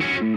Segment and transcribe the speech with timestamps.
[0.00, 0.35] Mm-hmm.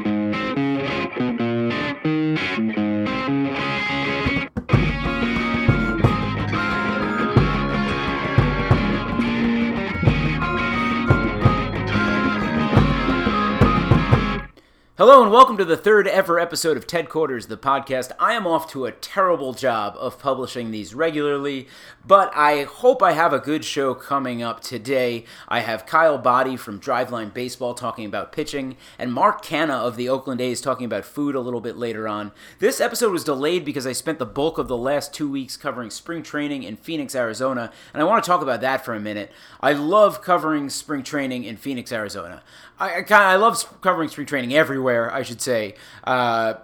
[15.10, 18.12] Hello and welcome to the third ever episode of Ted Quarters, the podcast.
[18.20, 21.68] I am off to a terrible job of publishing these regularly,
[22.06, 25.26] but I hope I have a good show coming up today.
[25.48, 30.08] I have Kyle Boddy from Driveline Baseball talking about pitching, and Mark Canha of the
[30.08, 32.32] Oakland A's talking about food a little bit later on.
[32.60, 35.90] This episode was delayed because I spent the bulk of the last two weeks covering
[35.90, 39.32] spring training in Phoenix, Arizona, and I want to talk about that for a minute.
[39.60, 42.44] I love covering spring training in Phoenix, Arizona.
[42.80, 46.56] I, I I love covering spring training everywhere, I should say, uh,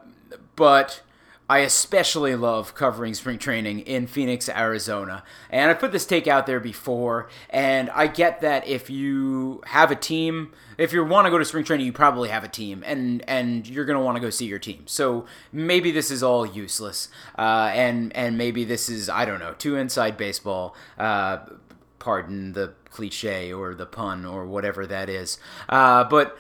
[0.56, 1.02] but
[1.48, 5.24] I especially love covering spring training in Phoenix, Arizona.
[5.52, 9.92] And I put this take out there before, and I get that if you have
[9.92, 12.84] a team, if you want to go to spring training, you probably have a team,
[12.86, 14.84] and and you're gonna want to go see your team.
[14.88, 19.54] So maybe this is all useless, uh, and and maybe this is I don't know
[19.54, 20.76] too inside baseball.
[20.98, 21.40] Uh,
[22.00, 25.40] pardon the cliche or the pun or whatever that is.
[25.68, 26.38] Uh, but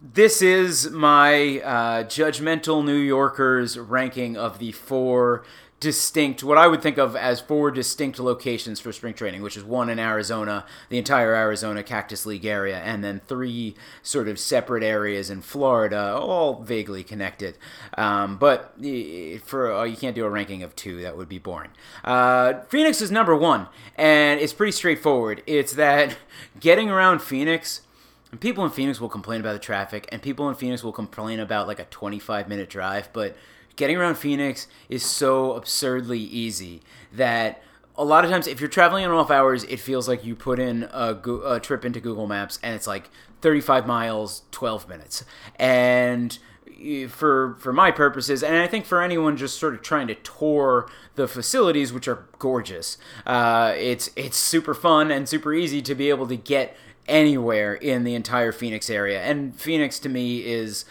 [0.00, 5.44] this is my uh, judgmental New Yorkers ranking of the four
[5.78, 9.64] distinct, what I would think of as four distinct locations for spring training, which is
[9.64, 14.82] one in Arizona, the entire Arizona Cactus League area, and then three sort of separate
[14.82, 17.58] areas in Florida, all vaguely connected.
[17.98, 18.74] Um, but
[19.44, 21.70] for uh, you can't do a ranking of two; that would be boring.
[22.02, 25.42] Uh, Phoenix is number one, and it's pretty straightforward.
[25.46, 26.16] It's that
[26.60, 27.82] getting around Phoenix.
[28.30, 31.40] And people in Phoenix will complain about the traffic, and people in Phoenix will complain
[31.40, 33.36] about like a 25 minute drive, but
[33.76, 36.82] getting around Phoenix is so absurdly easy
[37.12, 37.62] that
[37.96, 40.58] a lot of times if you're traveling on off hours, it feels like you put
[40.58, 43.10] in a, a trip into Google Maps and it's like
[43.40, 45.24] 35 miles, 12 minutes.
[45.58, 46.38] And
[47.08, 50.88] for for my purposes, and I think for anyone just sort of trying to tour
[51.14, 56.10] the facilities, which are gorgeous, uh, it's it's super fun and super easy to be
[56.10, 56.76] able to get
[57.08, 59.22] anywhere in the entire Phoenix area.
[59.22, 60.84] And Phoenix to me is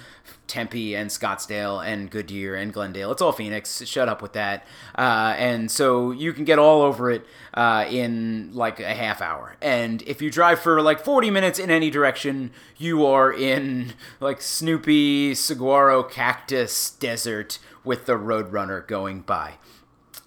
[0.47, 3.11] Tempe and Scottsdale and Goodyear and Glendale.
[3.11, 3.85] It's all Phoenix.
[3.85, 4.65] Shut up with that.
[4.97, 9.55] Uh, and so you can get all over it uh, in like a half hour.
[9.61, 14.41] And if you drive for like 40 minutes in any direction, you are in like
[14.41, 19.55] Snoopy, saguaro cactus desert with the Roadrunner going by.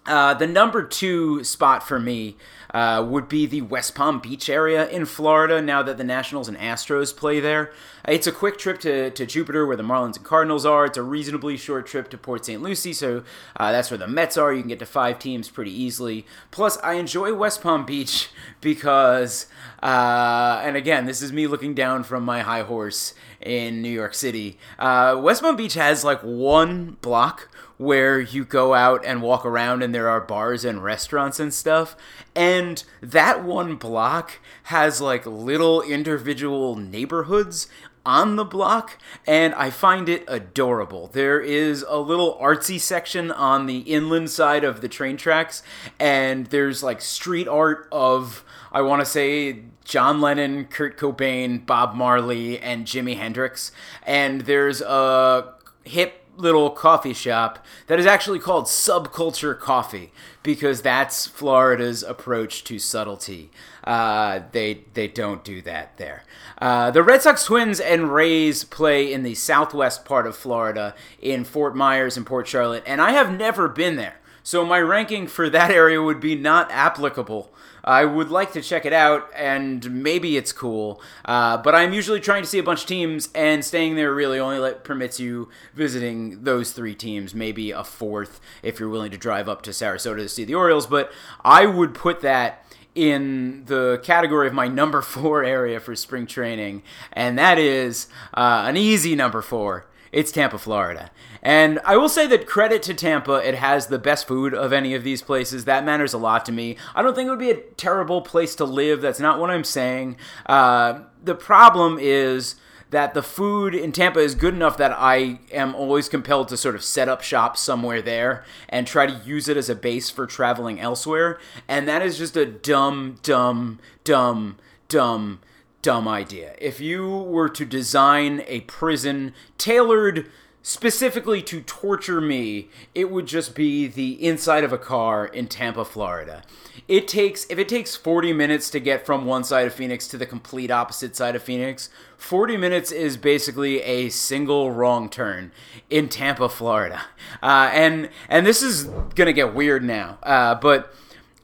[0.07, 2.37] Uh, the number two spot for me
[2.75, 6.57] uh, would be the West Palm Beach area in Florida now that the Nationals and
[6.59, 7.73] Astros play there.
[8.07, 10.87] It's a quick trip to, to Jupiter where the Marlins and Cardinals are.
[10.87, 12.63] It's a reasonably short trip to Port St.
[12.63, 13.23] Lucie, so
[13.57, 14.53] uh, that's where the Mets are.
[14.53, 16.27] You can get to five teams pretty easily.
[16.51, 18.29] Plus, I enjoy West Palm Beach
[18.61, 19.47] because,
[19.83, 24.15] uh, and again, this is me looking down from my high horse in New York
[24.15, 24.59] City.
[24.79, 27.49] Uh, West Palm Beach has like one block
[27.79, 31.97] where you go out and walk around and there are bars and restaurants and stuff.
[32.39, 37.67] And that one block has like little individual neighborhoods
[38.07, 41.09] on the block, and I find it adorable.
[41.09, 45.65] There is a little artsy section on the inland side of the train tracks,
[45.99, 51.97] and there's like street art of, I want to say, John Lennon, Kurt Cobain, Bob
[51.97, 53.73] Marley, and Jimi Hendrix.
[54.07, 60.13] And there's a hip little coffee shop that is actually called Subculture Coffee
[60.43, 63.51] because that's Florida's approach to subtlety.
[63.85, 66.25] Uh, they they don't do that there.
[66.61, 71.45] Uh, the Red Sox Twins and Rays play in the southwest part of Florida in
[71.45, 74.17] Fort Myers and Port Charlotte, and I have never been there.
[74.43, 77.53] So my ranking for that area would be not applicable
[77.89, 81.01] I would like to check it out, and maybe it's cool.
[81.25, 84.39] Uh, but I'm usually trying to see a bunch of teams, and staying there really
[84.39, 89.17] only let, permits you visiting those three teams, maybe a fourth if you're willing to
[89.17, 90.87] drive up to Sarasota to see the Orioles.
[90.87, 91.11] But
[91.43, 92.63] I would put that
[92.95, 96.83] in the category of my number four area for spring training,
[97.15, 99.87] and that is uh, an easy number four.
[100.13, 101.11] It's Tampa, Florida.
[101.43, 104.95] And I will say that credit to Tampa, it has the best food of any
[104.95, 105.65] of these places.
[105.65, 106.77] That matters a lot to me.
[106.95, 109.01] I don't think it would be a terrible place to live.
[109.01, 110.17] That's not what I'm saying.
[110.47, 112.57] Uh, the problem is
[112.91, 116.75] that the food in Tampa is good enough that I am always compelled to sort
[116.75, 120.27] of set up shop somewhere there and try to use it as a base for
[120.27, 121.39] traveling elsewhere.
[121.69, 124.57] And that is just a dumb, dumb, dumb,
[124.89, 125.41] dumb,
[125.83, 126.55] dumb idea.
[126.59, 130.31] If you were to design a prison tailored
[130.63, 135.85] specifically to torture me, it would just be the inside of a car in Tampa,
[135.85, 136.43] Florida.
[136.89, 140.19] It takes if it takes 40 minutes to get from one side of Phoenix to
[140.19, 145.53] the complete opposite side of Phoenix, 40 minutes is basically a single wrong turn
[145.89, 147.01] in Tampa, Florida.
[147.43, 150.19] Uh, and and this is to get weird now.
[150.23, 150.93] Uh, but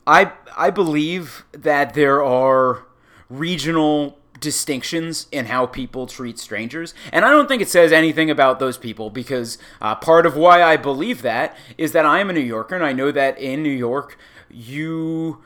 [0.06, 2.84] I I believe that there are
[3.30, 6.94] regional distinctions in how people treat strangers.
[7.12, 10.62] And I don't think it says anything about those people because uh, part of why
[10.62, 13.62] I believe that is that I am a New Yorker and I know that in
[13.62, 14.18] New York,
[14.50, 15.42] you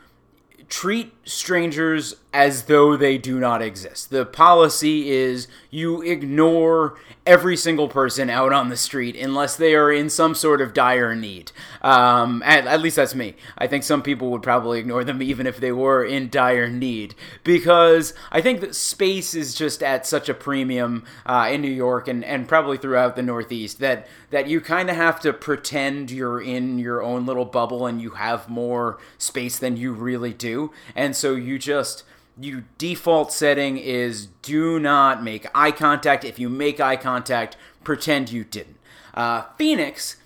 [0.69, 4.11] treat strangers as though they do not exist.
[4.11, 9.93] The policy is you ignore every single person out on the street unless they are
[9.93, 11.53] in some sort of dire need.
[11.83, 13.35] Um, at, at, least that's me.
[13.59, 17.15] I think some people would probably ignore them even if they were in dire need
[17.45, 22.09] because I think that space is just at such a premium uh, in New York
[22.09, 26.41] and, and probably throughout the Northeast that that you kind of have to pretend you're
[26.41, 31.17] in your own little bubble and you have more space than you really do, and
[31.19, 32.05] so you just
[32.41, 36.25] you default setting is do not make eye contact.
[36.25, 38.77] If you make eye contact, pretend you didn't.
[39.15, 40.17] Uh, Phoenix,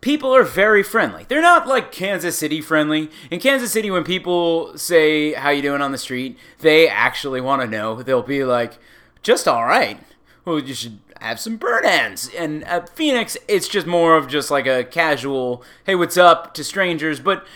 [0.00, 1.24] people are very friendly.
[1.26, 3.10] They're not like Kansas City friendly.
[3.30, 7.62] In Kansas City, when people say how you doing on the street, they actually want
[7.62, 8.02] to know.
[8.02, 8.78] They'll be like,
[9.22, 9.98] just all right.
[10.44, 12.30] Well, you should have some burnt ends.
[12.36, 16.64] And at Phoenix, it's just more of just like a casual, hey, what's up to
[16.64, 17.18] strangers.
[17.20, 17.46] But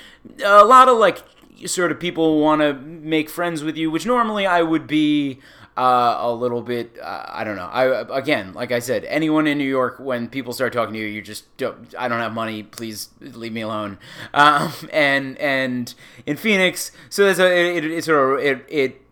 [0.43, 1.23] a lot of like
[1.67, 5.41] sort of people want to make friends with you, which normally I would be
[5.79, 6.99] uh, a little bit.
[7.01, 7.67] Uh, I don't know.
[7.67, 11.07] I again, like I said, anyone in New York, when people start talking to you,
[11.07, 11.95] you just don't.
[11.97, 12.65] I don't have money.
[12.65, 13.99] Please leave me alone.
[14.35, 15.95] Um, and and
[16.27, 19.03] in Phoenix, so there's a it, it, it sort of it it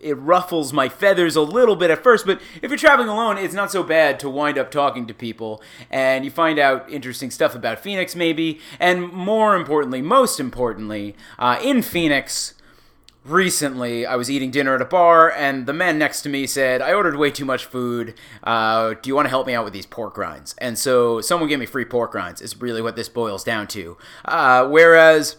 [0.00, 3.54] it ruffles my feathers a little bit at first, but if you're traveling alone, it's
[3.54, 7.54] not so bad to wind up talking to people and you find out interesting stuff
[7.54, 8.60] about Phoenix, maybe.
[8.78, 12.54] And more importantly, most importantly, uh, in Phoenix,
[13.24, 16.80] recently I was eating dinner at a bar and the man next to me said,
[16.80, 18.14] I ordered way too much food.
[18.42, 20.54] Uh, do you want to help me out with these pork rinds?
[20.58, 23.96] And so someone gave me free pork rinds, is really what this boils down to.
[24.24, 25.36] Uh, whereas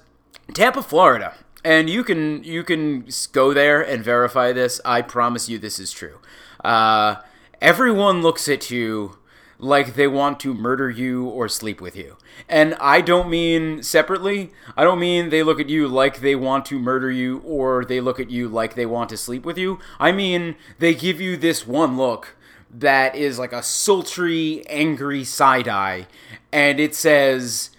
[0.54, 1.36] Tampa, Florida,
[1.68, 4.80] and you can you can go there and verify this.
[4.86, 6.20] I promise you, this is true.
[6.64, 7.16] Uh,
[7.60, 9.18] everyone looks at you
[9.60, 12.16] like they want to murder you or sleep with you.
[12.48, 14.54] And I don't mean separately.
[14.78, 18.00] I don't mean they look at you like they want to murder you or they
[18.00, 19.80] look at you like they want to sleep with you.
[20.00, 22.38] I mean they give you this one look
[22.74, 26.08] that is like a sultry, angry side eye,
[26.52, 27.72] and it says,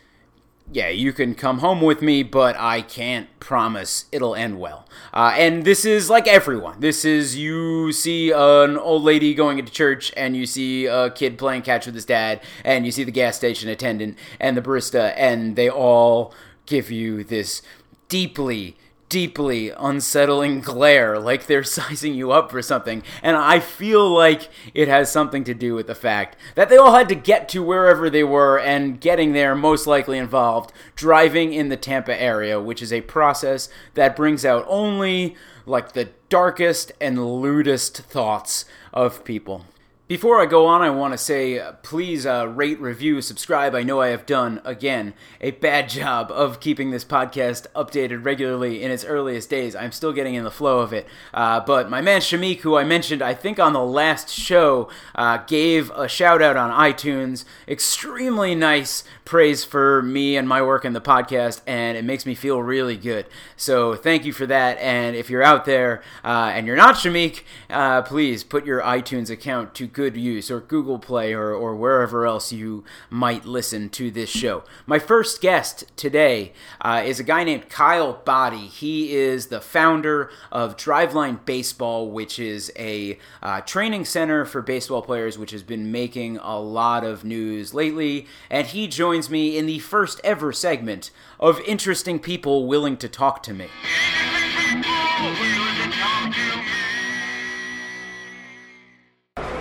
[0.71, 4.87] yeah, you can come home with me, but I can't promise it'll end well.
[5.15, 6.81] Uh, and this is like everyone.
[6.81, 11.39] This is you see an old lady going into church, and you see a kid
[11.39, 15.15] playing catch with his dad, and you see the gas station attendant and the barista,
[15.17, 16.35] and they all
[16.67, 17.63] give you this
[18.09, 18.77] deeply
[19.09, 23.03] deeply unsettling glare, like they're sizing you up for something.
[23.23, 26.95] And I feel like it has something to do with the fact that they all
[26.95, 31.69] had to get to wherever they were, and getting there most likely involved driving in
[31.69, 37.41] the Tampa area, which is a process that brings out only like the darkest and
[37.41, 39.65] lewdest thoughts of people.
[40.09, 43.75] Before I go on, I want to say uh, please uh, rate, review, subscribe.
[43.75, 48.83] I know I have done, again, a bad job of keeping this podcast updated regularly
[48.83, 49.77] in its earliest days.
[49.77, 51.07] I'm still getting in the flow of it.
[51.35, 55.45] Uh, but my man Shamik, who I mentioned, I think on the last show, uh,
[55.47, 57.45] gave a shout out on iTunes.
[57.69, 62.35] Extremely nice praise for me and my work in the podcast, and it makes me
[62.35, 63.27] feel really good.
[63.59, 64.79] So thank you for that.
[64.79, 69.29] And if you're out there uh, and you're not Shamik, uh, please put your iTunes
[69.29, 74.13] account to good use, or Google Play, or, or wherever else you might listen to
[74.13, 74.63] this show.
[74.87, 78.69] My first guest today uh, is a guy named Kyle Boddy.
[78.69, 85.03] He is the founder of Driveline Baseball, which is a uh, training center for baseball
[85.03, 88.29] players, which has been making a lot of news lately.
[88.49, 93.43] And he joins me in the first ever segment of interesting people willing to talk
[93.43, 93.67] to me.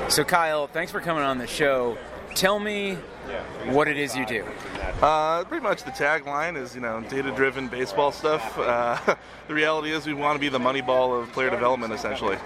[0.10, 1.98] So, Kyle, thanks for coming on the show.
[2.34, 2.96] Tell me
[3.66, 4.46] what it is you do.
[5.02, 8.58] Uh, pretty much the tagline is, you know, data-driven baseball stuff.
[8.58, 8.98] Uh,
[9.50, 12.38] the reality is we want to be the money ball of player development, essentially.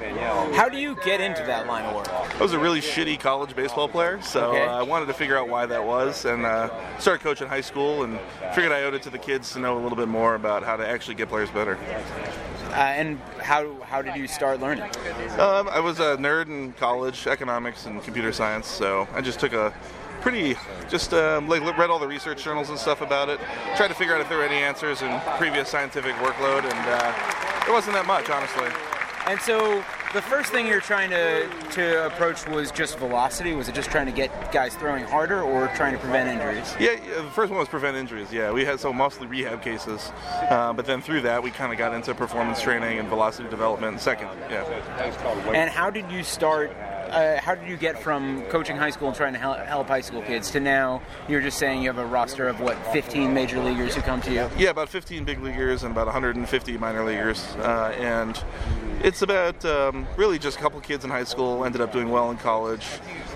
[0.56, 2.10] How do you get into that line of work?
[2.10, 4.66] I was a really shitty college baseball player, so okay.
[4.66, 8.04] uh, I wanted to figure out why that was, and uh, started coaching high school,
[8.04, 8.20] and
[8.56, 10.78] figured I owed it to the kids to know a little bit more about how
[10.78, 11.78] to actually get players better.
[12.72, 14.84] Uh, and how how did you start learning?
[15.38, 18.68] Um, I was a nerd in college, economics and computer science.
[18.68, 19.74] So I just took a
[20.22, 20.56] pretty
[20.90, 23.40] just um, like read all the research journals and stuff about it.
[23.76, 27.68] Tried to figure out if there were any answers in previous scientific workload, and uh,
[27.68, 28.68] it wasn't that much, honestly.
[29.28, 33.54] And so the first thing you're trying to, to approach was just velocity.
[33.54, 36.74] Was it just trying to get guys throwing harder or trying to prevent injuries?
[36.80, 38.32] Yeah, yeah the first one was prevent injuries.
[38.32, 40.12] Yeah, we had so mostly rehab cases,
[40.50, 44.02] uh, but then through that we kind of got into performance training and velocity development.
[44.02, 44.64] Second, yeah.
[45.54, 46.76] And how did you start
[47.12, 50.22] uh, how did you get from coaching high school and trying to help, high school
[50.22, 53.96] kids to now you're just saying you have a roster of what 15 major leaguers
[53.96, 54.50] who come to you?
[54.58, 58.42] Yeah, about 15 big leaguers and about 150 minor leaguers, uh, and
[59.04, 62.32] it's about um, really just a couple kids in high school ended up doing well
[62.32, 62.86] in college.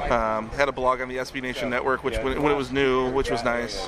[0.10, 3.10] Um, had a blog on the SB Nation network, which when, when it was new,
[3.12, 3.88] which was nice,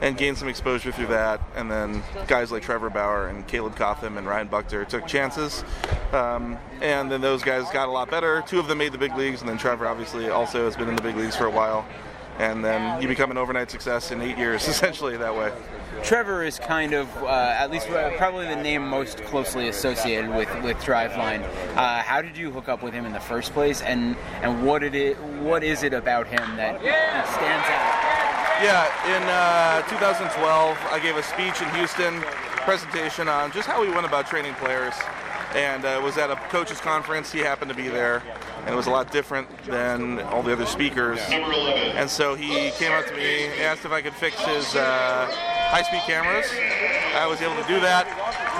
[0.00, 1.40] and gained some exposure through that.
[1.54, 5.64] And then guys like Trevor Bauer and Caleb Cotham and Ryan Buchter took chances,
[6.12, 8.42] um, and then those guys got a lot better.
[8.46, 10.96] Two of them made the big leagues, and then Trevor obviously also has been in
[10.96, 11.86] the big leagues for a while.
[12.38, 15.52] And then you become an overnight success in eight years, essentially that way.
[16.04, 20.48] Trevor is kind of, uh, at least uh, probably the name most closely associated with,
[20.62, 21.42] with Driveline.
[21.76, 24.80] Uh, how did you hook up with him in the first place, and, and what
[24.80, 28.07] did it what is it about him that stands out?
[28.60, 32.20] Yeah, in uh, 2012, I gave a speech in Houston,
[32.66, 34.94] presentation on just how we went about training players,
[35.54, 37.30] and uh, was at a coaches conference.
[37.30, 38.20] He happened to be there,
[38.62, 41.20] and it was a lot different than all the other speakers.
[41.30, 45.28] And so he came up to me, asked if I could fix his uh,
[45.70, 46.46] high-speed cameras.
[47.14, 48.06] I was able to do that.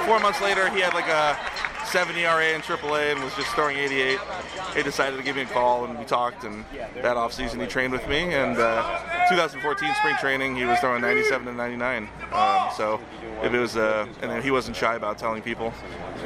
[0.07, 1.35] Four months later, he had like a
[1.89, 4.19] 7 ERA in AAA and was just throwing 88.
[4.77, 6.45] He decided to give me a call and we talked.
[6.45, 6.65] And
[6.95, 8.35] that off season, he trained with me.
[8.35, 12.09] And uh, 2014 spring training, he was throwing 97 and 99.
[12.33, 13.01] Um, so
[13.43, 15.73] if it was, uh, and he wasn't shy about telling people,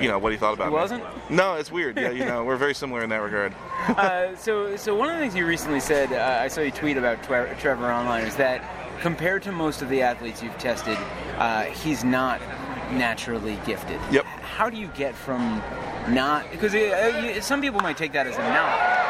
[0.01, 0.81] you know, what he thought about he me.
[0.81, 1.31] wasn't?
[1.31, 1.97] No, it's weird.
[1.97, 3.55] Yeah, you know, we're very similar in that regard.
[3.89, 6.97] uh, so, so one of the things you recently said, uh, I saw you tweet
[6.97, 8.65] about Trevor online, is that
[9.01, 10.97] compared to most of the athletes you've tested,
[11.37, 12.41] uh, he's not
[12.99, 14.01] naturally gifted.
[14.11, 14.25] Yep.
[14.25, 15.63] How do you get from
[16.09, 19.03] not because uh, some people might take that as a not.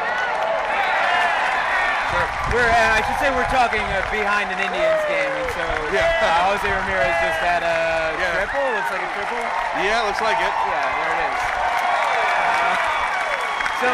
[2.53, 6.21] We're, uh, I should say we're talking uh, behind an Indians game, and so yeah.
[6.21, 8.45] uh, Jose Ramirez just had a yeah.
[8.45, 8.61] triple.
[8.61, 9.41] Looks like a triple.
[9.81, 10.53] Yeah, looks like it.
[10.53, 11.41] Yeah, there it is.
[12.45, 12.73] Uh,
[13.81, 13.89] so,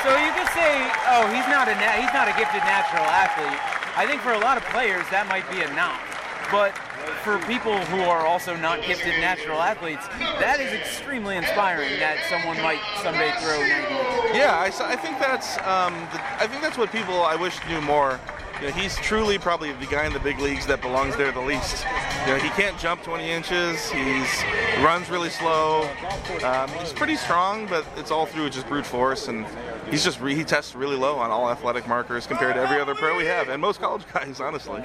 [0.00, 3.60] so you could say, oh, he's not a na- he's not a gifted natural athlete.
[4.00, 6.00] I think for a lot of players that might be a knock,
[6.48, 6.72] but
[7.22, 12.60] for people who are also not gifted natural athletes, that is extremely inspiring that someone
[12.60, 14.34] might someday throw 98.
[14.34, 17.80] Yeah, I, I think that's um, the, I think that's what people I wish knew
[17.80, 18.18] more.
[18.62, 21.40] You know, he's truly probably the guy in the big leagues that belongs there the
[21.40, 21.84] least.
[22.26, 23.90] You know, he can't jump 20 inches.
[23.90, 24.44] He's
[24.78, 25.90] runs really slow.
[26.44, 29.44] Um, he's pretty strong, but it's all through just brute force and
[29.90, 32.94] he's just re- he tests really low on all athletic markers compared to every other
[32.94, 34.80] pro we have, and most college guys, honestly.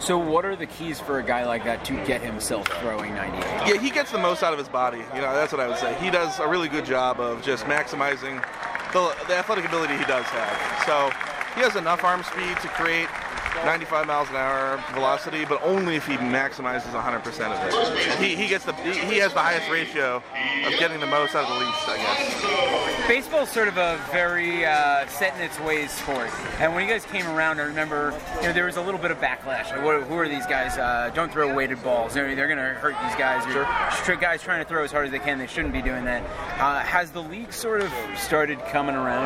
[0.00, 3.74] So, what are the keys for a guy like that to get himself throwing 98?
[3.74, 5.04] Yeah, he gets the most out of his body.
[5.14, 5.94] You know, that's what I would say.
[6.00, 8.44] He does a really good job of just maximizing
[8.92, 10.82] the, the athletic ability he does have.
[10.84, 13.08] So, he has enough arm speed to create
[13.64, 18.18] 95 miles an hour velocity, but only if he maximizes 100% of it.
[18.22, 20.22] He, he gets the he has the highest ratio
[20.66, 23.08] of getting the most out of the least, I guess.
[23.08, 27.04] Baseball's sort of a very uh, set in its ways sport, and when you guys
[27.06, 29.70] came around, I remember you know there was a little bit of backlash.
[29.70, 30.78] Like, what, who are these guys?
[30.78, 32.14] Uh, don't throw weighted balls.
[32.14, 33.44] They're, they're going to hurt these guys.
[34.04, 34.16] Sure.
[34.16, 35.38] Guys trying to throw as hard as they can.
[35.38, 36.22] They shouldn't be doing that.
[36.60, 39.24] Uh, has the league sort of started coming around?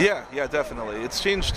[0.00, 1.02] Yeah, yeah, definitely.
[1.02, 1.56] It's changed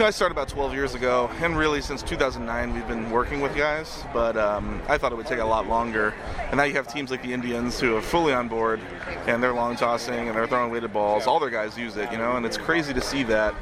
[0.00, 3.54] know, I started about 12 years ago, and really since 2009 we've been working with
[3.54, 4.02] guys.
[4.14, 6.14] But um, I thought it would take a lot longer.
[6.48, 8.80] And now you have teams like the Indians who are fully on board,
[9.26, 11.26] and they're long tossing and they're throwing weighted balls.
[11.26, 13.54] All their guys use it, you know, and it's crazy to see that.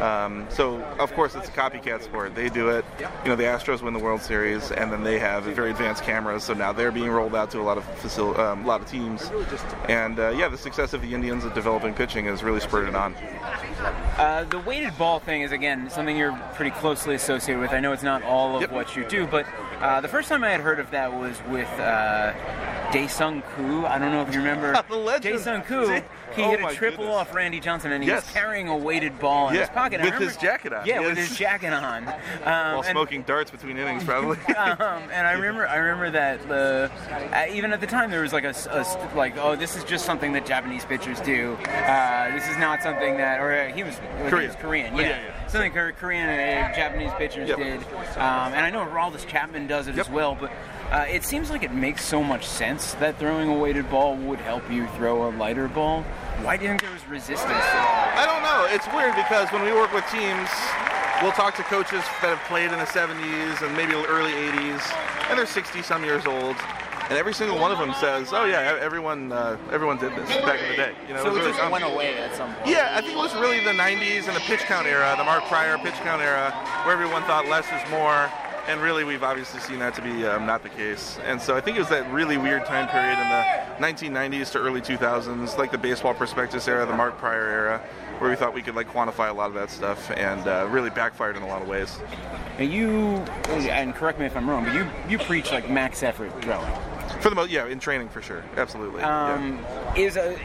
[0.00, 2.34] Um, so of course it's a copycat sport.
[2.34, 2.84] They do it.
[3.24, 6.44] You know, the Astros win the World Series, and then they have very advanced cameras.
[6.44, 8.88] So now they're being rolled out to a lot of facil- um, a lot of
[8.88, 9.30] teams.
[9.88, 12.94] And uh, yeah, the success of the Indians at developing pitching has really spurred it
[12.94, 13.14] on.
[14.16, 17.72] Uh, the weighted ball thing is again something you're pretty closely associated with.
[17.72, 18.72] I know it's not all of yep.
[18.72, 19.46] what you do, but
[19.80, 22.32] uh, the first time I had heard of that was with uh,
[22.92, 23.84] Dae-Sung Koo.
[23.86, 24.72] I don't know if you remember.
[24.88, 25.36] the legend.
[25.36, 26.00] Dae-Sung Koo.
[26.34, 27.16] He oh hit a triple goodness.
[27.16, 28.24] off Randy Johnson, and he yes.
[28.24, 29.62] was carrying a weighted ball in yeah.
[29.62, 30.00] his pocket.
[30.00, 30.86] With remember, his jacket on.
[30.86, 31.08] Yeah, yes.
[31.16, 32.06] with his jacket on.
[32.08, 32.14] Um,
[32.44, 34.36] While smoking darts between innings, probably.
[34.54, 36.90] um, and I remember, I remember that the
[37.32, 40.04] uh, even at the time there was like a, a, like, oh, this is just
[40.04, 41.54] something that Japanese pitchers do.
[41.64, 44.42] Uh, this is not something that, or uh, he was Korean.
[44.42, 45.02] He was Korean, yeah.
[45.02, 45.46] yeah, yeah.
[45.46, 47.58] Something Korean and Japanese pitchers yep.
[47.58, 47.82] did.
[48.16, 50.06] Um, and I know Aroldis Chapman does it yep.
[50.06, 50.52] as well, but
[50.90, 54.40] uh, it seems like it makes so much sense that throwing a weighted ball would
[54.40, 56.02] help you throw a lighter ball.
[56.42, 58.14] Why do you think there was resistance to that?
[58.16, 58.74] I don't know.
[58.74, 60.48] It's weird because when we work with teams,
[61.20, 64.80] we'll talk to coaches that have played in the 70s and maybe early 80s,
[65.28, 66.56] and they're 60 some years old.
[67.10, 70.60] And every single one of them says, "Oh yeah, everyone, uh, everyone did this back
[70.60, 72.68] in the day." You know, so it, it really just went away at some point.
[72.68, 75.44] Yeah, I think it was really the '90s and the pitch count era, the Mark
[75.44, 76.52] Prior pitch count era,
[76.84, 78.28] where everyone thought less is more
[78.68, 81.18] and really we've obviously seen that to be um, not the case.
[81.24, 84.58] And so I think it was that really weird time period in the 1990s to
[84.58, 87.78] early 2000s, like the baseball prospectus era, the Mark Prior era,
[88.18, 90.90] where we thought we could like quantify a lot of that stuff, and uh, really
[90.90, 91.98] backfired in a lot of ways.
[92.58, 92.88] And you,
[93.70, 96.97] and correct me if I'm wrong, but you you preach like max effort throwing.
[97.20, 99.02] For the most, yeah, in training for sure, absolutely.
[99.02, 99.94] Um, yeah.
[99.96, 100.38] Is a,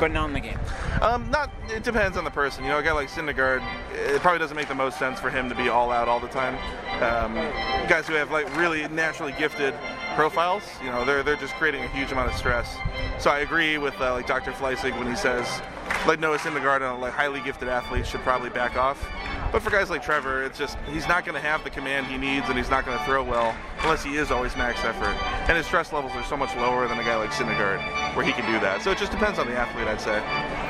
[0.00, 0.58] but not in the game.
[1.00, 1.50] Um, not.
[1.68, 2.64] It depends on the person.
[2.64, 3.62] You know, a guy like Syndergaard,
[3.94, 6.28] it probably doesn't make the most sense for him to be all out all the
[6.28, 6.54] time.
[7.02, 7.34] Um,
[7.88, 9.74] guys who have like really naturally gifted
[10.16, 12.76] profiles, you know, they're they're just creating a huge amount of stress.
[13.20, 14.50] So I agree with uh, like Dr.
[14.52, 15.46] Fleisig when he says,
[16.06, 19.08] like Noah Syndergaard and like highly gifted athletes should probably back off.
[19.52, 22.18] But for guys like Trevor, it's just he's not going to have the command he
[22.18, 25.14] needs, and he's not going to throw well unless he is always max effort.
[25.48, 27.78] And his stress levels are so much lower than a guy like Syndergaard,
[28.16, 28.82] where he can do that.
[28.82, 30.16] So it just depends on the athlete, I'd say.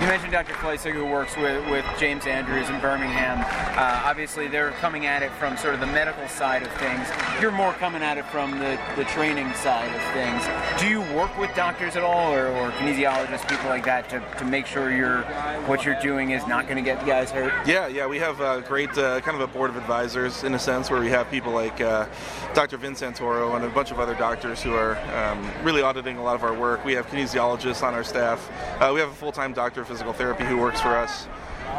[0.03, 0.53] You mentioned Dr.
[0.53, 3.39] Fleisig, who works with, with James Andrews in Birmingham.
[3.41, 7.09] Uh, obviously, they're coming at it from sort of the medical side of things.
[7.41, 10.45] You're more coming at it from the, the training side of things.
[10.79, 14.45] Do you work with doctors at all, or, or kinesiologists, people like that, to, to
[14.45, 15.23] make sure you're
[15.67, 17.67] what you're doing is not going to get the guys hurt?
[17.67, 20.59] Yeah, yeah, we have a great uh, kind of a board of advisors in a
[20.59, 22.07] sense, where we have people like uh,
[22.53, 22.77] Dr.
[22.77, 26.35] Vince Santoro and a bunch of other doctors who are um, really auditing a lot
[26.35, 26.85] of our work.
[26.85, 28.51] We have kinesiologists on our staff.
[28.81, 31.29] Uh, we have a full-time doctor of physical therapy who works for us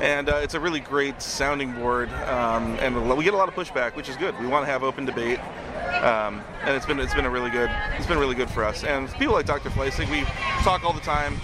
[0.02, 3.56] and uh, it's a really great sounding board, um, and we get a lot of
[3.56, 4.38] pushback, which is good.
[4.40, 5.40] We want to have open debate,
[6.04, 8.84] um, and it's been it's been a really good it's been really good for us.
[8.84, 9.70] And people like Dr.
[9.70, 10.22] Fleisig, we
[10.64, 11.40] talk all the time.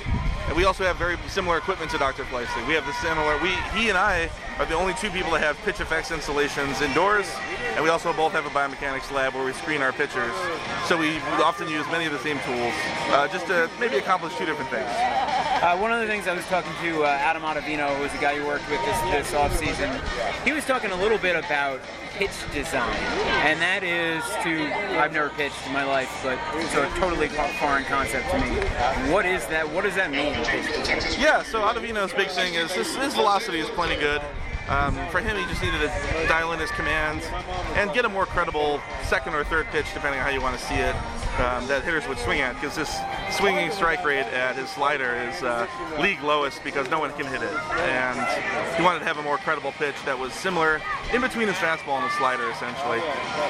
[0.47, 2.23] And we also have very similar equipment to Dr.
[2.25, 2.67] Fleisig.
[2.67, 3.37] We have the similar.
[3.41, 7.27] We he and I are the only two people that have PITCHf/x installations indoors,
[7.75, 10.33] and we also both have a biomechanics lab where we screen our pitchers.
[10.85, 12.73] So we often use many of the same tools,
[13.09, 14.89] uh, just to maybe accomplish two different things.
[15.63, 18.17] Uh, one of the things I was talking to uh, Adam Ottavino, who was the
[18.17, 19.89] guy you worked with this, this off season,
[20.43, 21.79] he was talking a little bit about
[22.13, 22.95] pitch design,
[23.47, 27.29] and that is to I've never pitched in my life, but it's a totally
[27.59, 28.51] foreign concept to me.
[29.11, 29.67] What is that?
[29.67, 30.32] What does that mean?
[31.19, 34.21] Yeah, so Ottavino's big thing is his, his velocity is plenty good.
[34.69, 37.25] Um, for him, he just needed to dial in his commands
[37.75, 40.65] and get a more credible second or third pitch, depending on how you want to
[40.65, 40.95] see it,
[41.39, 42.53] um, that hitters would swing at.
[42.55, 42.89] Because his
[43.35, 45.67] swinging strike rate at his slider is uh,
[45.99, 47.53] league lowest because no one can hit it.
[47.53, 50.81] And he wanted to have a more credible pitch that was similar
[51.13, 53.01] in between his fastball and his slider, essentially.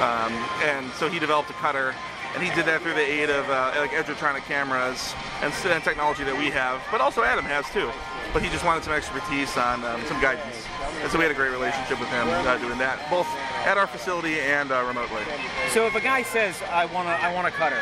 [0.01, 1.93] Um, and so he developed a cutter
[2.33, 6.23] and he did that through the aid of uh, like Edgertronic cameras and, and technology
[6.23, 7.89] that we have, but also Adam has too.
[8.33, 10.65] But he just wanted some expertise on um, some guidance.
[11.01, 13.27] And so we had a great relationship with him uh, doing that, both
[13.65, 15.21] at our facility and uh, remotely.
[15.69, 17.79] So if a guy says, "I want to, I want a cutter,"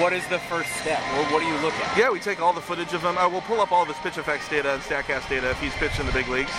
[0.00, 1.00] what is the first step?
[1.18, 1.98] What, what do you look at?
[1.98, 3.18] Yeah, we take all the footage of him.
[3.18, 6.00] Uh, we'll pull up all of his PITCHf/x data and Statcast data if he's pitched
[6.00, 6.52] in the big leagues.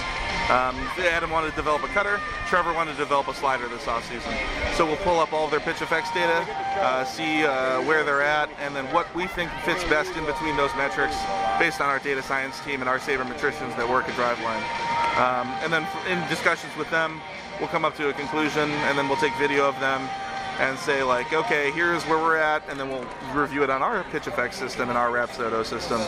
[0.49, 2.19] Um, Adam wanted to develop a cutter.
[2.47, 4.33] Trevor wanted to develop a slider this offseason.
[4.73, 6.43] So we'll pull up all of their PITCHf/x data,
[6.81, 10.57] uh, see uh, where they're at, and then what we think fits best in between
[10.57, 11.15] those metrics
[11.59, 14.63] based on our data science team and our sabermetricians that work at Driveline.
[15.21, 17.21] Um, and then in discussions with them,
[17.59, 20.09] we'll come up to a conclusion, and then we'll take video of them
[20.60, 24.04] and say like, okay, here's where we're at, and then we'll review it on our
[24.06, 26.02] PITCHf/x system and our Rapsodo system,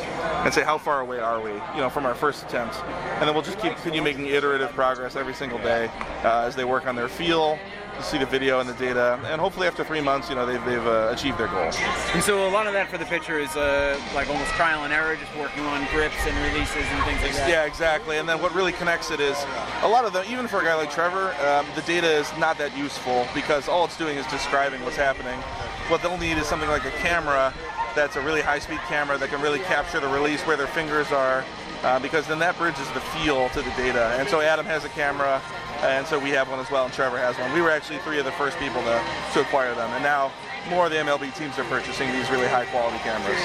[0.44, 3.34] and say how far away are we, you know, from our first attempt, and then
[3.34, 5.90] we'll just keep continue making iterative progress every single day
[6.24, 7.58] uh, as they work on their feel,
[8.04, 10.86] see the video and the data, and hopefully after three months, you know, they've, they've
[10.86, 11.72] uh, achieved their goal.
[12.14, 14.94] And so a lot of that for the pitcher is uh, like almost trial and
[14.94, 17.50] error, just working on grips and releases and things like that.
[17.50, 18.18] Yeah, exactly.
[18.18, 19.38] And then what really connects it is
[19.84, 22.58] a lot of them, even for a guy like Trevor, um, the data is not
[22.58, 25.40] that useful because all it's doing is describing what's happening.
[25.90, 27.54] What they'll need is something like a camera
[27.96, 31.44] that's a really high-speed camera that can really capture the release where their fingers are,
[31.84, 34.16] uh, because then that bridges the feel to the data.
[34.18, 35.42] And so Adam has a camera
[35.82, 37.52] and so we have one as well, and Trevor has one.
[37.54, 40.32] We were actually three of the first people to, to acquire them, and now
[40.70, 43.39] more of the MLB teams are purchasing these really high quality cameras.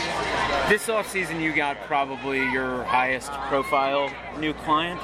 [0.69, 5.01] This offseason, you got probably your highest profile new client.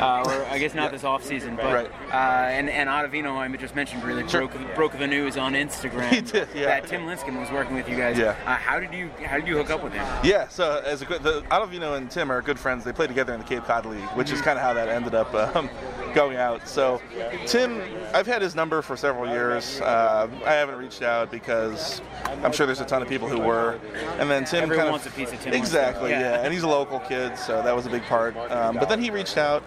[0.00, 0.90] Uh, or I guess not yeah.
[0.92, 1.99] this off season, but right.
[2.10, 4.46] Uh, and and Ottavino I just mentioned really sure.
[4.46, 6.66] broke broke the news on Instagram he did, yeah.
[6.66, 8.18] that Tim Lincecum was working with you guys.
[8.18, 8.36] Yeah.
[8.46, 10.06] Uh, how did you how did you hook up with him?
[10.24, 12.84] Yeah, so as a the Ottavino and Tim are good friends.
[12.84, 14.36] They play together in the Cape Cod League, which mm-hmm.
[14.36, 15.34] is kind of how that ended up.
[15.34, 15.68] Um,
[16.14, 16.66] going out.
[16.68, 17.00] So,
[17.46, 17.82] Tim,
[18.14, 19.80] I've had his number for several years.
[19.80, 22.00] Uh, I haven't reached out because
[22.42, 23.78] I'm sure there's a ton of people who were.
[24.18, 25.54] And then Tim Everyone kind of wants a piece of Tim.
[25.54, 26.20] Exactly, yeah.
[26.20, 26.42] yeah.
[26.42, 28.36] And he's a local kid, so that was a big part.
[28.36, 29.62] Um, but then he reached out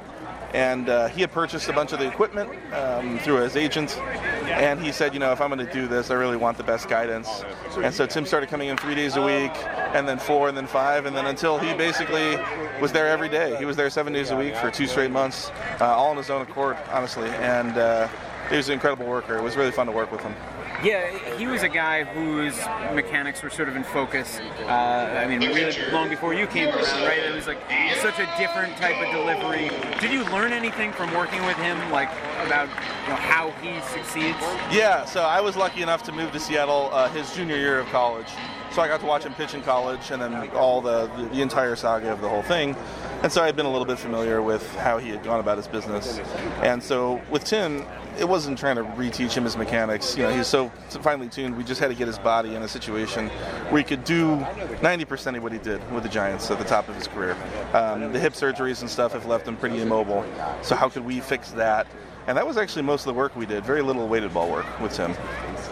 [0.54, 3.98] and uh, he had purchased a bunch of the equipment um, through his agent.
[4.46, 6.63] And he said, you know, if I'm going to do this, I really want the
[6.63, 7.44] best guidance.
[7.78, 9.52] And so Tim started coming in three days a week,
[9.94, 12.38] and then four, and then five, and then until he basically
[12.80, 13.56] was there every day.
[13.58, 15.50] He was there seven days a week for two straight months,
[15.82, 17.30] uh, all on his own accord, honestly.
[17.30, 18.08] And uh,
[18.50, 19.38] he was an incredible worker.
[19.38, 20.36] It was really fun to work with him.
[20.84, 22.58] Yeah, he was a guy whose
[22.93, 24.39] mechanics were sort of in focus.
[24.65, 27.19] Uh, I mean, really long before you came around, right?
[27.19, 27.60] It was like
[28.02, 29.69] such a different type of delivery.
[30.02, 32.10] Did you learn anything from working with him, like
[32.46, 32.67] about
[33.04, 34.38] you know, how he succeeds?
[34.72, 37.88] Yeah, so I was lucky enough to move to Seattle uh, his junior year of
[37.88, 38.28] college.
[38.74, 41.76] So I got to watch him pitch in college and then all the, the, entire
[41.76, 42.76] saga of the whole thing.
[43.22, 45.67] And so I'd been a little bit familiar with how he had gone about his
[45.67, 46.19] business.
[46.63, 47.86] And so with Tim,
[48.17, 50.17] it wasn't trying to reteach him his mechanics.
[50.17, 50.69] You know, he's so
[51.02, 51.58] finely tuned.
[51.58, 53.30] We just had to get his body in a situation
[53.69, 56.89] where he could do 90% of what he did with the Giants at the top
[56.89, 57.36] of his career.
[57.73, 60.26] Um, the hip surgeries and stuff have left him pretty immobile.
[60.62, 61.88] So how could we fix that?
[62.28, 63.65] And that was actually most of the work we did.
[63.65, 65.13] Very little weighted ball work with Tim.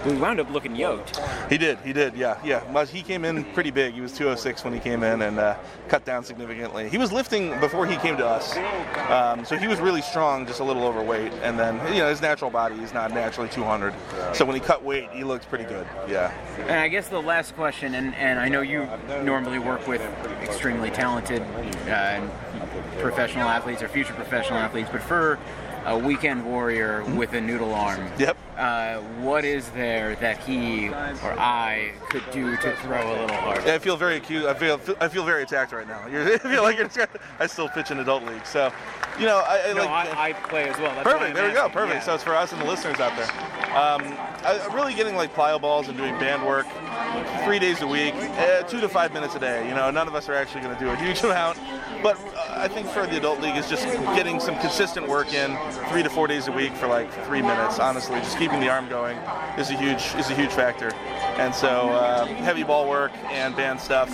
[0.05, 1.19] We wound up looking yoked.
[1.49, 1.77] He did.
[1.79, 2.15] He did.
[2.15, 2.39] Yeah.
[2.43, 2.85] Yeah.
[2.85, 3.93] He came in pretty big.
[3.93, 5.55] He was 206 when he came in and uh,
[5.87, 6.89] cut down significantly.
[6.89, 8.57] He was lifting before he came to us,
[9.09, 11.31] um, so he was really strong, just a little overweight.
[11.43, 13.93] And then you know his natural body is not naturally 200,
[14.33, 15.85] so when he cut weight, he looked pretty good.
[16.07, 16.33] Yeah.
[16.61, 18.87] And I guess the last question, and, and I know you
[19.23, 20.01] normally work with
[20.41, 21.41] extremely talented
[21.89, 22.21] uh,
[22.99, 25.39] professional athletes or future professional athletes, but for
[25.85, 28.09] a weekend warrior with a noodle arm.
[28.17, 28.37] Yep.
[28.57, 33.65] Uh, what is there that he or I could do to throw a little harder?
[33.65, 34.45] Yeah, I feel very acute.
[34.45, 36.01] I feel I feel very attacked right now.
[36.07, 36.79] I feel like
[37.39, 38.71] I still pitch in adult league, so
[39.21, 40.17] you know I, I no, like.
[40.17, 40.93] I, I, play as well.
[40.95, 41.35] That's perfect.
[41.35, 41.69] There we go.
[41.69, 41.95] Perfect.
[41.95, 42.01] Yeah.
[42.01, 43.29] So it's for us and the listeners out there.
[43.71, 44.01] Um,
[44.43, 46.67] I, really getting like plyo balls and doing band work
[47.45, 49.67] three days a week, uh, two to five minutes a day.
[49.67, 51.59] You know, none of us are actually going to do a huge amount,
[52.01, 55.57] but uh, I think for the adult league is just getting some consistent work in
[55.89, 57.79] three to four days a week for like three minutes.
[57.79, 59.17] Honestly, just keeping the arm going
[59.57, 60.93] is a huge is a huge factor.
[61.37, 64.09] And so uh, heavy ball work and band stuff.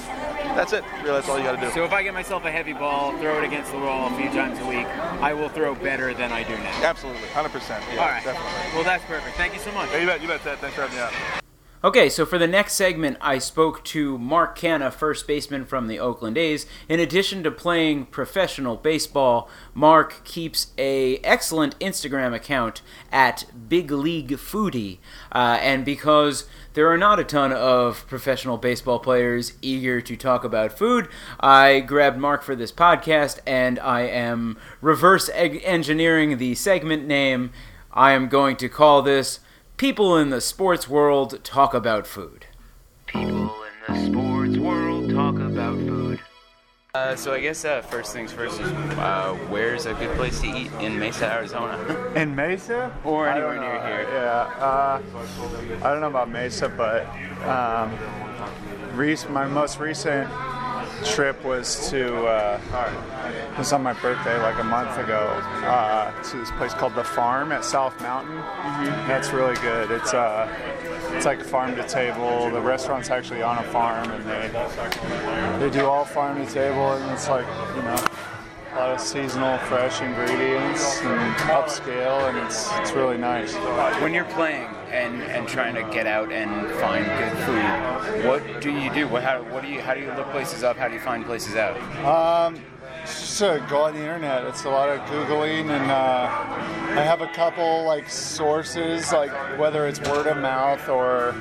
[0.57, 0.83] That's it.
[1.03, 1.71] Really, that's all you got to do.
[1.71, 4.27] So if I get myself a heavy ball, throw it against the wall a few
[4.29, 4.87] times a week,
[5.21, 6.83] I will throw better than I do now.
[6.83, 7.69] Absolutely, 100%.
[7.93, 8.23] Yeah, all right.
[8.23, 8.73] Definitely.
[8.73, 9.37] Well, that's perfect.
[9.37, 9.91] Thank you so much.
[9.91, 10.19] Yeah, you bet.
[10.19, 10.57] You bet, Ted.
[10.57, 11.43] Thanks for having me out.
[11.83, 15.99] Okay, so for the next segment, I spoke to Mark Canha, first baseman from the
[15.99, 16.65] Oakland A's.
[16.89, 24.31] In addition to playing professional baseball, Mark keeps a excellent Instagram account at Big League
[24.31, 24.97] Foodie,
[25.31, 30.43] uh, and because there are not a ton of professional baseball players eager to talk
[30.43, 31.07] about food,
[31.39, 37.51] I grabbed Mark for this podcast, and I am reverse engineering the segment name.
[37.93, 39.41] I am going to call this
[39.77, 42.47] People in the sports world talk about food.
[43.05, 46.19] People in the sports world talk about food.
[46.95, 50.47] Uh, so I guess uh, first things first is uh, where's a good place to
[50.47, 51.77] eat in Mesa, Arizona?
[52.15, 52.91] in Mesa?
[53.03, 54.09] Or anywhere near here?
[54.11, 54.49] Yeah.
[54.57, 55.01] Uh,
[55.83, 57.05] I don't know about Mesa, but
[57.47, 57.95] um,
[59.31, 60.27] my most recent
[61.05, 62.59] trip was to uh,
[63.57, 65.27] was on my birthday like a month ago
[65.65, 68.37] uh, to this place called the Farm at South Mountain.
[68.37, 69.07] Mm-hmm.
[69.07, 69.91] That's really good.
[69.91, 70.47] It's uh,
[71.13, 72.49] it's like farm to table.
[72.51, 77.11] The restaurant's actually on a farm, and they they do all farm to table, and
[77.11, 77.97] it's like you know
[78.77, 83.55] a lot of seasonal, fresh ingredients and upscale, and it's it's really nice.
[84.01, 88.71] When you're playing and, and trying to get out and find good food, what do
[88.71, 89.07] you do?
[89.07, 90.77] What how what do you how do you look places up?
[90.77, 91.75] How do you find places out?
[92.05, 92.61] Um,
[93.01, 94.45] just uh, go on the internet.
[94.45, 99.87] It's a lot of googling, and uh, I have a couple like sources, like whether
[99.87, 101.33] it's word of mouth or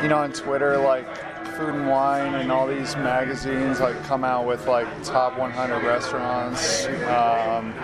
[0.00, 1.08] you know on Twitter, like
[1.56, 6.86] Food and Wine and all these magazines like come out with like top 100 restaurants.
[6.86, 7.74] Um,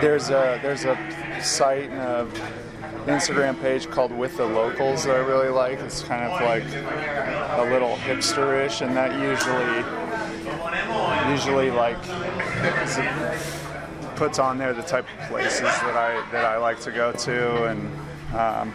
[0.00, 0.96] there's a there's a
[1.40, 2.26] site and a
[3.06, 5.78] Instagram page called With the Locals that I really like.
[5.78, 6.64] It's kind of like
[7.58, 9.84] a little hipsterish, and that usually
[11.30, 11.98] usually like
[14.16, 17.64] puts on there the type of places that I that I like to go to
[17.66, 17.90] and
[18.32, 18.72] um,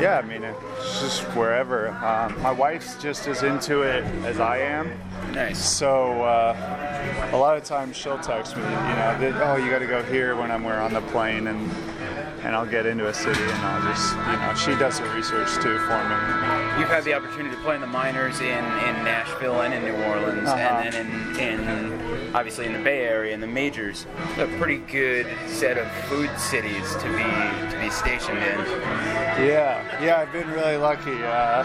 [0.00, 1.88] yeah, I mean, it's just wherever.
[1.88, 4.90] Um, my wife's just as into it as I am.
[5.32, 5.58] Nice.
[5.58, 9.80] So uh, a lot of times she'll text me, you know, that, oh, you got
[9.80, 11.70] to go here when I'm we're on the plane, and
[12.42, 15.52] and I'll get into a city and I'll just, you know, she does the research
[15.56, 16.14] too for me.
[16.78, 20.00] You've had the opportunity to play in the minors in, in Nashville and in New
[20.04, 20.82] Orleans, uh-huh.
[20.84, 24.06] and then in, in obviously in the Bay Area and the majors.
[24.38, 28.58] A pretty good set of food cities to be to be stationed in.
[29.46, 31.22] Yeah, yeah, I've been really lucky.
[31.22, 31.64] Uh,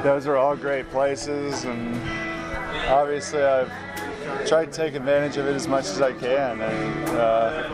[0.02, 1.94] those are all great places, and
[2.88, 3.72] obviously I've
[4.46, 6.60] tried to take advantage of it as much as I can.
[6.60, 7.68] And, uh,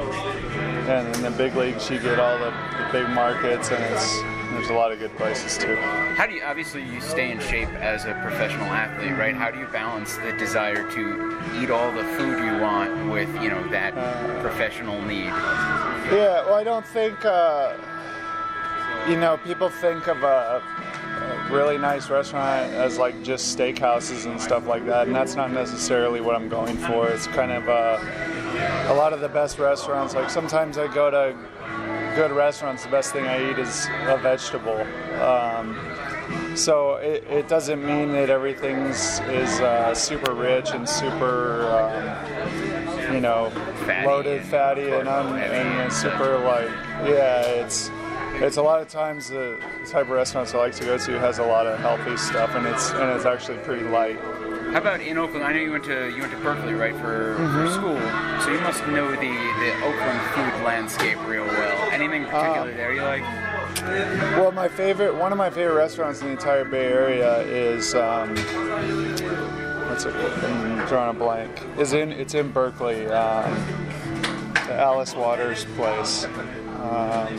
[0.89, 4.71] and in the big leagues, you get all the, the big markets, and it's there's
[4.71, 5.77] a lot of good places too.
[5.77, 9.35] How do you obviously you stay in shape as a professional athlete, right?
[9.35, 13.51] How do you balance the desire to eat all the food you want with you
[13.51, 13.93] know that
[14.41, 15.33] professional need?
[16.13, 17.75] Yeah, well, I don't think, uh,
[19.09, 24.41] you know, people think of a, a really nice restaurant as like just steakhouses and
[24.41, 27.09] stuff like that, and that's not necessarily what I'm going for.
[27.09, 27.99] It's kind of uh,
[28.89, 30.15] a lot of the best restaurants.
[30.15, 31.35] Like sometimes I go to
[32.15, 34.81] good restaurants, the best thing I eat is a vegetable.
[35.21, 35.77] Um,
[36.57, 43.21] so it, it doesn't mean that everything's is uh, super rich and super, um, you
[43.21, 43.51] know,
[43.85, 46.69] Fatty loaded, and fatty, and, un, and and super like
[47.07, 47.43] yeah.
[47.43, 47.91] It's
[48.37, 51.39] it's a lot of times the type of restaurants I like to go to has
[51.39, 54.19] a lot of healthy stuff, and it's and it's actually pretty light.
[54.73, 55.45] How about in Oakland?
[55.45, 57.67] I know you went to you went to Berkeley, right, for, Mm-hmm.
[57.67, 58.01] for school.
[58.43, 61.64] So you must know the, the Oakland food landscape real well.
[61.95, 63.23] Anything particular Uh, there you like?
[64.37, 68.31] Well, my favorite, one of my favorite restaurants in the entire Bay Area is, um,
[69.89, 70.15] what's it?
[70.15, 71.63] I'm drawing a blank.
[71.79, 73.07] Is in it's in Berkeley.
[73.07, 73.55] Um,
[74.67, 76.25] the Alice Waters place.
[76.25, 77.39] Um,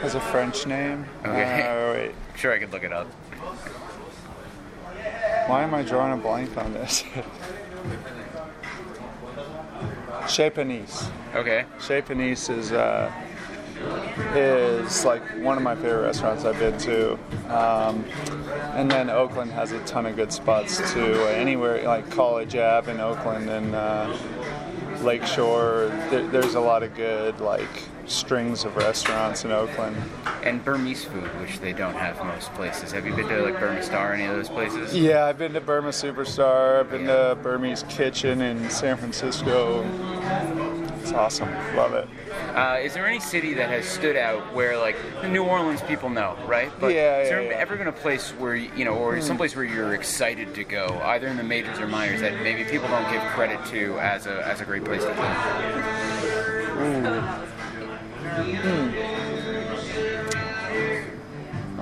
[0.00, 1.04] has a French name.
[1.24, 1.62] Okay.
[1.62, 3.06] Uh, wait, Sure, I could look it up.
[5.46, 7.04] why am I drawing a blank on this?
[10.28, 11.10] Chez Panisse.
[11.34, 11.64] Okay.
[11.80, 13.10] Chez Panisse is uh,
[14.34, 17.12] is like one of my favorite restaurants I've been to,
[17.48, 18.04] um,
[18.74, 21.14] and then Oakland has a ton of good spots too.
[21.26, 24.16] Anywhere like College Ave in Oakland and uh,
[25.02, 29.96] Lakeshore, there, there's a lot of good like strings of restaurants in Oakland.
[30.42, 32.92] And Burmese food, which they don't have most places.
[32.92, 34.94] Have you been to like Burma Star, any of those places?
[34.96, 36.80] Yeah, I've been to Burma Superstar.
[36.80, 39.82] I've been to Burmese Kitchen in San Francisco.
[41.00, 41.50] It's awesome.
[41.76, 42.08] Love it.
[42.54, 44.96] Uh, is there any city that has stood out where, like,
[45.28, 46.70] New Orleans people know, right?
[46.80, 47.56] But Yeah, is there yeah, yeah.
[47.56, 51.26] ever been a place where, you know, or someplace where you're excited to go, either
[51.26, 54.60] in the majors or minors, that maybe people don't give credit to as a, as
[54.60, 55.10] a great place to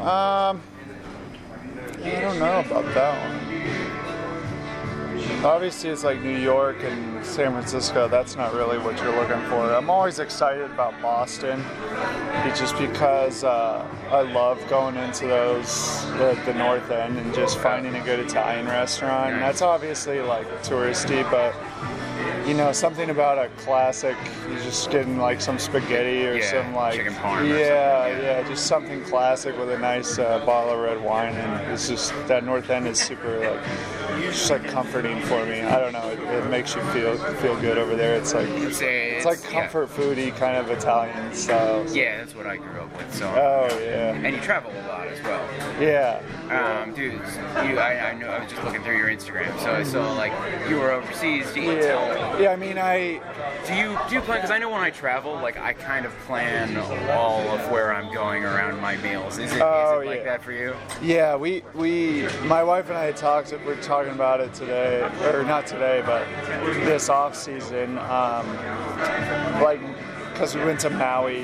[0.02, 0.60] Um,
[2.04, 3.38] I don't know about that one.
[5.44, 8.06] Obviously, it's like New York and San Francisco.
[8.06, 9.72] That's not really what you're looking for.
[9.72, 11.64] I'm always excited about Boston,
[12.54, 17.94] just because uh, I love going into those the, the North End and just finding
[17.94, 19.40] a good Italian restaurant.
[19.40, 21.54] That's obviously like touristy, but
[22.46, 24.16] you know something about a classic.
[24.48, 28.48] You're just getting like some spaghetti or Yeah, some like chicken parm or yeah, yeah,
[28.48, 32.44] just something classic with a nice uh, bottle of red wine, and it's just that
[32.44, 33.64] North End is super like
[34.22, 35.60] just like comforting for me.
[35.60, 38.14] I don't know, it, it makes you feel feel good over there.
[38.14, 41.84] It's like It's, a, it's like comfort foody kind of Italian style.
[41.88, 41.92] Yeah.
[42.02, 43.14] yeah, that's what I grew up with.
[43.14, 45.48] So, Oh yeah, and you travel a lot as well.
[45.80, 46.20] yeah.
[46.52, 48.28] Um, dude, you, I, I know.
[48.28, 50.32] I was just looking through your Instagram, so I saw like
[50.68, 51.50] you were overseas.
[51.52, 52.50] Do you Yeah, yeah.
[52.50, 53.20] I mean, I
[53.66, 54.38] Do you do you plan?
[54.38, 56.76] Because I know when I travel, like I kind of plan
[57.10, 59.38] all of where I'm going around my meals.
[59.38, 60.24] Is it, is Oh, it like yeah.
[60.24, 60.74] that for you?
[61.00, 63.52] Yeah, we we my wife and I talked.
[63.64, 66.26] We're talking about it today, or not today, but
[66.84, 67.98] this off season.
[67.98, 68.46] Um,
[69.62, 69.80] like,
[70.32, 71.42] because we went to Maui.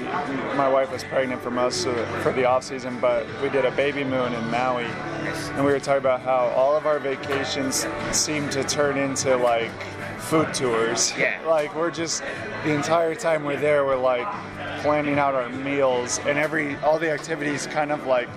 [0.57, 3.65] My wife was pregnant for most of the, for the off season, but we did
[3.65, 7.87] a baby moon in Maui, and we were talking about how all of our vacations
[8.13, 9.71] seem to turn into like
[10.19, 11.13] food tours.
[11.17, 11.41] Yeah.
[11.47, 12.23] like we're just
[12.65, 14.27] the entire time we're there, we're like
[14.83, 18.29] planning out our meals, and every all the activities kind of like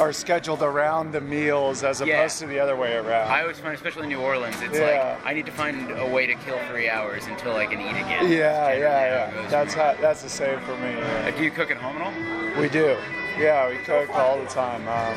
[0.00, 2.18] are scheduled around the meals as Yeah.
[2.18, 3.30] opposed to the other way around.
[3.30, 5.16] I always find, especially in New Orleans, it's Yeah.
[5.16, 7.90] like I need to find a way to kill three hours until I can eat
[7.90, 8.30] again.
[8.30, 9.48] yeah, yeah, yeah.
[9.48, 10.94] That's how, that's the same for me.
[10.96, 11.28] yeah.
[11.28, 12.60] Uh, do you cook at home at all?
[12.60, 12.96] We do.
[13.38, 14.82] Yeah, we cook all the time.
[14.88, 15.14] Um,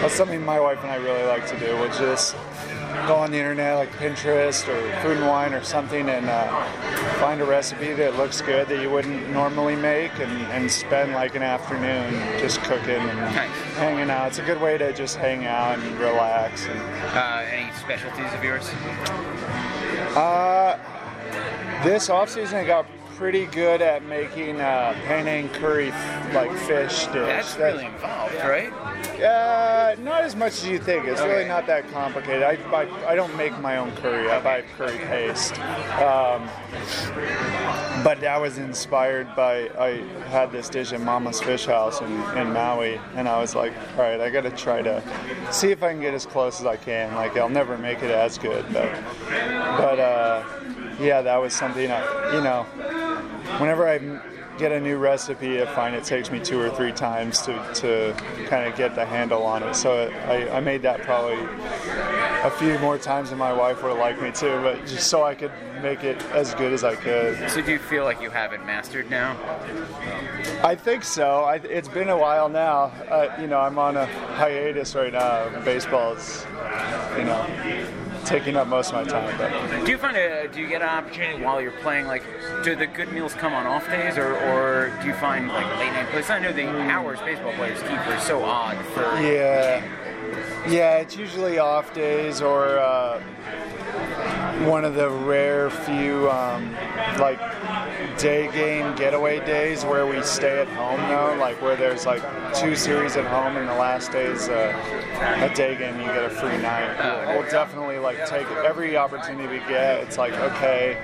[0.00, 2.34] that's something my wife and I really like to do, which is
[3.06, 6.64] go on the internet like Pinterest or Food and Wine or something and uh,
[7.20, 11.34] find a recipe that looks good that you wouldn't normally make and, and spend like
[11.34, 13.50] an afternoon just cooking and Nice.
[13.76, 14.28] hanging out.
[14.28, 16.66] It's a good way to just hang out and relax.
[16.66, 16.80] And,
[17.16, 18.68] Uh, any specialties of yours?
[20.16, 20.78] uh,
[21.84, 22.86] this off season, I got
[23.18, 25.90] pretty good at making uh, Penang curry
[26.32, 27.12] like fish dish.
[27.12, 28.72] That's really involved, right?
[29.20, 31.04] Uh, not as much as you think.
[31.08, 31.28] It's Okay.
[31.28, 32.44] really not that complicated.
[32.44, 34.30] I buy, I don't make my own curry.
[34.30, 35.58] I buy curry paste.
[36.00, 36.48] Um,
[38.04, 39.96] but I was inspired by I
[40.28, 44.04] had this dish at Mama's Fish House in, in Maui, and I was like, all
[44.04, 45.02] right, I got to try to
[45.50, 47.12] see if I can get as close as I can.
[47.16, 48.92] Like I'll never make it as good, but
[49.28, 50.44] but uh,
[51.00, 52.64] yeah, that was something I, you know,
[53.58, 53.98] whenever I
[54.58, 58.14] get a new recipe, I find it takes me two or three times to, to
[58.46, 59.74] kind of get the handle on it.
[59.74, 61.38] So I, I made that probably
[62.42, 65.34] a few more times than my wife would liked me to, but just so I
[65.34, 67.50] could make it as good as I could.
[67.50, 69.36] So do you feel like you have it mastered now?
[70.62, 71.42] I think so.
[71.44, 72.92] I, it's been a while now.
[73.08, 75.48] Uh, you know, I'm on a hiatus right now.
[75.60, 76.46] Baseball is,
[77.16, 77.46] you know,
[78.28, 79.36] taking up most of my time.
[79.38, 82.06] But Do you find a, do you get an opportunity while you're playing?
[82.06, 82.22] Like,
[82.62, 85.92] do the good meals come on off days, or, or do you find like late
[85.92, 86.30] night plays?
[86.30, 89.02] I know the hours baseball players keep are so odd for.
[89.20, 89.82] Yeah,
[90.68, 90.96] yeah.
[90.98, 93.20] It's usually off days or uh,
[94.64, 96.72] one of the rare few um,
[97.18, 97.40] like
[98.18, 102.22] day game getaway days where we stay at home though, like where there's like
[102.54, 104.76] two series at home and the last day's uh,
[105.40, 105.98] a day game.
[106.00, 107.28] You get a free night.
[107.28, 110.00] We'll definitely like take every opportunity we get.
[110.00, 110.96] It's like okay.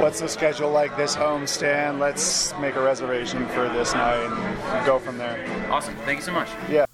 [0.00, 1.98] What's the schedule like this homestand?
[1.98, 5.44] Let's make a reservation for this night and go from there.
[5.70, 5.94] Awesome.
[6.04, 6.48] Thank you so much.
[6.68, 6.84] Yeah.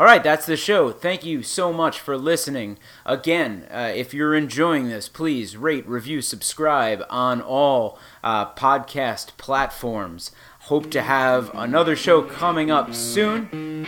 [0.00, 0.90] All right, that's the show.
[0.90, 2.78] Thank you so much for listening.
[3.04, 10.32] Again, uh, if you're enjoying this, please rate, review, subscribe on all uh, podcast platforms.
[10.60, 13.86] Hope to have another show coming up soon.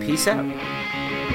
[0.00, 1.27] Peace out.